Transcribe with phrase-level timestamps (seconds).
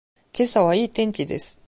[0.33, 1.59] けさはいい天気です。